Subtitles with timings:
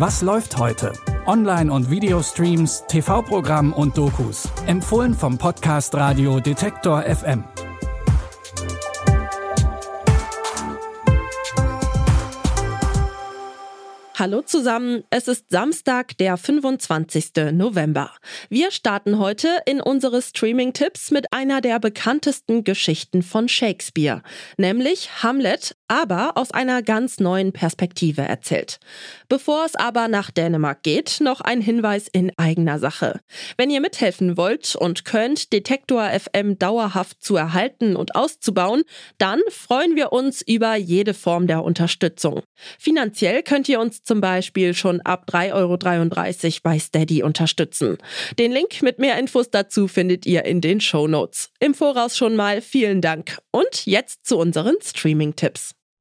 [0.00, 0.94] Was läuft heute?
[1.26, 4.48] Online- und Videostreams, TV-Programm und Dokus.
[4.66, 7.44] Empfohlen vom Podcast Radio Detektor FM.
[14.20, 17.52] Hallo zusammen, es ist Samstag, der 25.
[17.52, 18.10] November.
[18.50, 24.22] Wir starten heute in unsere Streaming-Tipps mit einer der bekanntesten Geschichten von Shakespeare,
[24.58, 28.78] nämlich Hamlet, aber aus einer ganz neuen Perspektive erzählt.
[29.28, 33.18] Bevor es aber nach Dänemark geht, noch ein Hinweis in eigener Sache.
[33.56, 38.84] Wenn ihr mithelfen wollt und könnt, Detektor FM dauerhaft zu erhalten und auszubauen,
[39.18, 42.42] dann freuen wir uns über jede Form der Unterstützung.
[42.78, 47.98] Finanziell könnt ihr uns zum Beispiel schon ab 3,33 Euro bei Steady unterstützen.
[48.38, 51.50] Den Link mit mehr Infos dazu findet ihr in den Show Notes.
[51.58, 53.38] Im Voraus schon mal vielen Dank.
[53.50, 55.74] Und jetzt zu unseren Streaming-Tipps.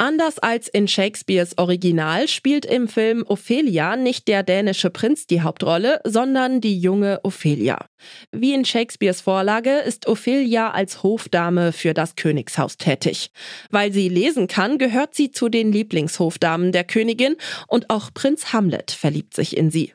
[0.00, 6.00] Anders als in Shakespeares Original spielt im Film Ophelia nicht der dänische Prinz die Hauptrolle,
[6.04, 7.84] sondern die junge Ophelia.
[8.32, 13.30] Wie in Shakespeares Vorlage ist Ophelia als Hofdame für das Königshaus tätig.
[13.68, 17.36] Weil sie lesen kann, gehört sie zu den Lieblingshofdamen der Königin
[17.68, 19.92] und auch Prinz Hamlet verliebt sich in sie.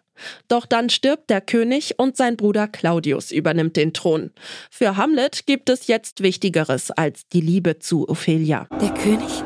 [0.47, 4.29] Doch dann stirbt der König und sein Bruder Claudius übernimmt den Thron.
[4.69, 8.67] Für Hamlet gibt es jetzt Wichtigeres als die Liebe zu Ophelia.
[8.79, 9.43] Der König?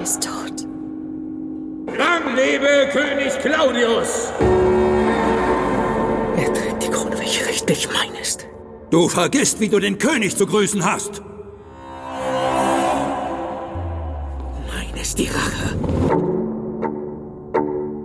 [0.00, 0.66] Er ist tot.
[1.98, 4.32] Lang lebe König Claudius!
[6.38, 8.46] Er trägt die Krone, welche richtig mein ist.
[8.90, 11.20] Du vergisst, wie du den König zu grüßen hast.
[14.72, 15.76] Mein ist die Rache.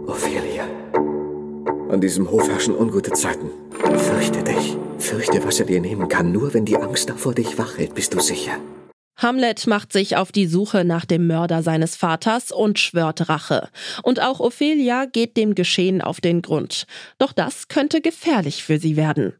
[0.06, 0.66] Ophelia.
[1.90, 3.52] An diesem Hof herrschen ungute Zeiten.
[3.80, 4.76] Fürchte dich.
[4.98, 6.34] Fürchte, was er dir nehmen kann.
[6.34, 8.58] Nur wenn die Angst davor dich wach hält, bist du sicher.
[9.18, 13.70] Hamlet macht sich auf die Suche nach dem Mörder seines Vaters und schwört Rache.
[14.04, 16.86] Und auch Ophelia geht dem Geschehen auf den Grund.
[17.18, 19.34] Doch das könnte gefährlich für sie werden.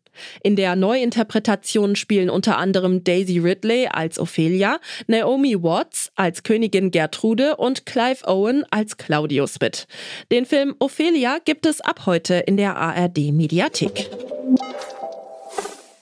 [0.44, 7.58] In der Neuinterpretation spielen unter anderem Daisy Ridley als Ophelia, Naomi Watts als Königin Gertrude
[7.58, 9.88] und Clive Owen als Claudius mit.
[10.32, 14.10] Den Film Ophelia gibt es ab heute in der ARD Mediathek.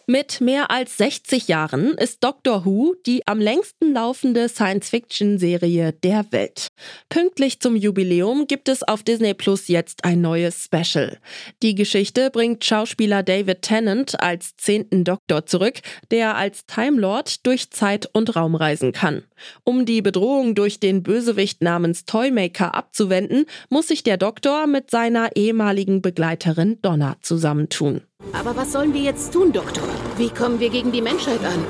[0.05, 6.67] Mit mehr als 60 Jahren ist Doctor Who die am längsten laufende Science-Fiction-Serie der Welt.
[7.07, 11.19] Pünktlich zum Jubiläum gibt es auf Disney Plus jetzt ein neues Special.
[11.61, 15.79] Die Geschichte bringt Schauspieler David Tennant als zehnten Doktor zurück,
[16.11, 19.23] der als Time Lord durch Zeit und Raum reisen kann.
[19.63, 25.37] Um die Bedrohung durch den Bösewicht namens Toymaker abzuwenden, muss sich der Doktor mit seiner
[25.37, 28.01] ehemaligen Begleiterin Donna zusammentun.
[28.31, 29.83] Aber was sollen wir jetzt tun, Doktor?
[30.17, 31.65] Wie kommen wir gegen die Menschheit an?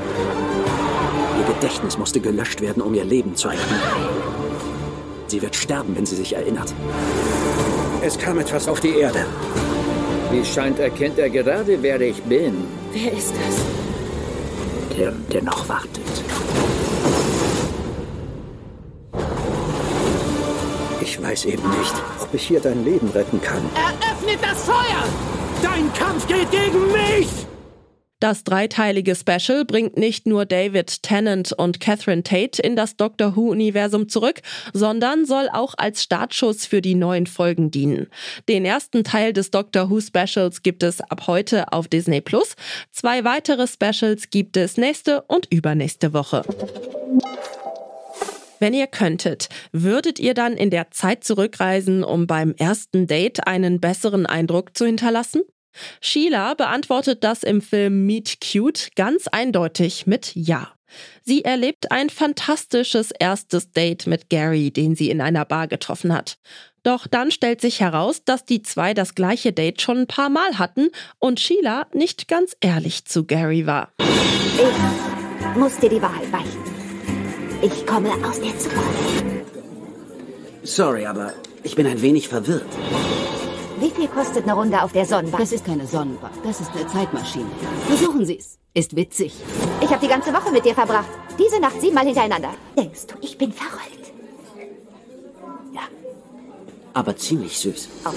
[1.40, 3.76] Ihr Gedächtnis musste gelöscht werden, um ihr Leben zu retten.
[5.28, 6.74] Sie wird sterben, wenn sie sich erinnert.
[8.02, 9.26] Es kam etwas auf die Erde.
[10.32, 12.66] Wie scheint, erkennt er gerade, wer ich bin.
[12.92, 14.98] Wer ist das?
[14.98, 16.02] Der, der noch wartet.
[21.02, 23.62] Ich weiß eben nicht, ob ich hier dein Leben retten kann.
[23.76, 25.04] Eröffnet das Feuer!
[25.64, 27.30] Dein Kampf geht gegen mich!
[28.20, 34.10] Das dreiteilige Special bringt nicht nur David Tennant und Catherine Tate in das Doctor Who-Universum
[34.10, 34.42] zurück,
[34.74, 38.08] sondern soll auch als Startschuss für die neuen Folgen dienen.
[38.50, 42.56] Den ersten Teil des Doctor Who-Specials gibt es ab heute auf Disney Plus.
[42.92, 46.44] Zwei weitere Specials gibt es nächste und übernächste Woche.
[48.60, 53.80] Wenn ihr könntet, würdet ihr dann in der Zeit zurückreisen, um beim ersten Date einen
[53.80, 55.42] besseren Eindruck zu hinterlassen?
[56.02, 60.72] Sheila beantwortet das im Film Meet Cute ganz eindeutig mit Ja.
[61.24, 66.38] Sie erlebt ein fantastisches erstes Date mit Gary, den sie in einer Bar getroffen hat.
[66.84, 70.60] Doch dann stellt sich heraus, dass die zwei das gleiche Date schon ein paar Mal
[70.60, 73.92] hatten und Sheila nicht ganz ehrlich zu Gary war.
[74.00, 76.63] Ich muss dir die Wahrheit beichten.
[77.64, 79.24] Ich komme aus der Zukunft.
[80.64, 81.32] Sorry, aber
[81.64, 82.68] ich bin ein wenig verwirrt.
[83.80, 85.42] Wie viel kostet eine Runde auf der Sonnenbank?
[85.42, 87.50] Das ist keine Sonnenbank, das ist eine Zeitmaschine.
[87.88, 88.60] Versuchen Sie es.
[88.74, 89.34] Ist witzig.
[89.82, 91.08] Ich habe die ganze Woche mit dir verbracht.
[91.40, 92.50] Diese Nacht siebenmal hintereinander.
[92.78, 94.12] Denkst du, ich bin verrückt?
[95.74, 95.84] Ja.
[96.94, 97.88] aber ziemlich süß.
[98.04, 98.16] Okay.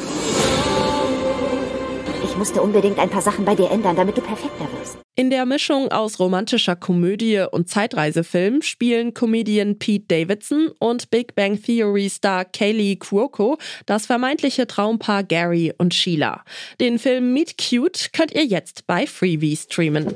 [2.24, 5.05] Ich musste unbedingt ein paar Sachen bei dir ändern, damit du perfekter wirst.
[5.18, 11.58] In der Mischung aus romantischer Komödie und Zeitreisefilm spielen Comedian Pete Davidson und Big Bang
[11.58, 16.44] Theory Star Kaylee Cuoco das vermeintliche Traumpaar Gary und Sheila.
[16.80, 20.14] Den Film Meet Cute könnt ihr jetzt bei Freebie streamen.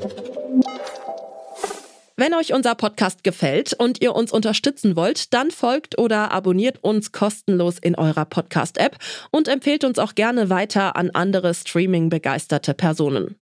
[2.18, 7.12] Wenn euch unser Podcast gefällt und ihr uns unterstützen wollt, dann folgt oder abonniert uns
[7.12, 8.98] kostenlos in eurer Podcast-App
[9.30, 13.39] und empfehlt uns auch gerne weiter an andere Streaming-begeisterte Personen.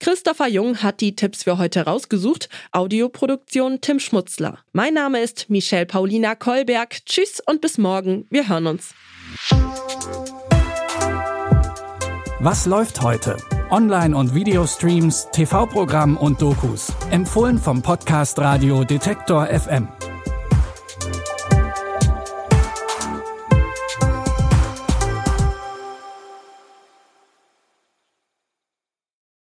[0.00, 2.48] Christopher Jung hat die Tipps für heute rausgesucht.
[2.72, 4.58] Audioproduktion Tim Schmutzler.
[4.72, 7.04] Mein Name ist Michelle Paulina Kolberg.
[7.04, 8.26] Tschüss und bis morgen.
[8.30, 8.94] Wir hören uns.
[12.40, 13.36] Was läuft heute?
[13.70, 16.90] Online- und Videostreams, TV-Programm und Dokus.
[17.10, 19.88] Empfohlen vom Podcast Radio Detektor FM.